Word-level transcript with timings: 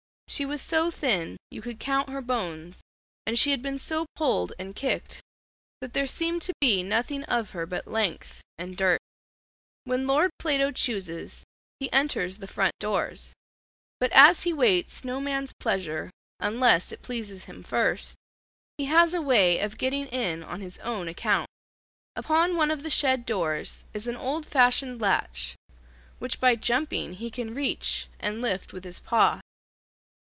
She 0.31 0.45
was 0.45 0.61
so 0.61 0.89
thin 0.89 1.35
you 1.49 1.61
could 1.61 1.77
count 1.77 2.09
her 2.09 2.21
bones, 2.21 2.79
and 3.27 3.37
she 3.37 3.51
had 3.51 3.61
been 3.61 3.77
so 3.77 4.05
pulled 4.15 4.53
and 4.57 4.73
kicked 4.73 5.19
that 5.81 5.91
there 5.91 6.07
seemed 6.07 6.41
to 6.43 6.53
be 6.61 6.83
nothing 6.83 7.25
of 7.25 7.49
her 7.49 7.65
but 7.65 7.85
length 7.85 8.39
and 8.57 8.77
dirt. 8.77 9.01
When 9.83 10.07
Lord 10.07 10.31
Plato 10.39 10.71
chooses, 10.71 11.43
he 11.81 11.91
enters 11.91 12.37
the 12.37 12.47
front 12.47 12.71
doors, 12.79 13.33
but 13.99 14.09
as 14.13 14.43
he 14.43 14.53
waits 14.53 15.03
no 15.03 15.19
man's 15.19 15.51
pleasure, 15.59 16.09
unless 16.39 16.93
it 16.93 17.01
pleases 17.01 17.43
him 17.43 17.61
first, 17.61 18.15
he 18.77 18.85
has 18.85 19.13
a 19.13 19.21
way 19.21 19.59
of 19.59 19.77
getting 19.77 20.05
in 20.07 20.43
on 20.43 20.61
his 20.61 20.77
own 20.79 21.09
account. 21.09 21.49
Upon 22.15 22.55
one 22.55 22.71
of 22.71 22.83
the 22.83 22.89
shed 22.89 23.25
doors 23.25 23.85
is 23.93 24.07
an 24.07 24.15
old 24.15 24.45
fashioned 24.45 25.01
latch, 25.01 25.57
which 26.19 26.39
by 26.39 26.55
jumping 26.55 27.15
he 27.15 27.29
can 27.29 27.53
reach 27.53 28.07
and 28.17 28.41
lift 28.41 28.71
with 28.71 28.85
his 28.85 29.01
paw. 29.01 29.41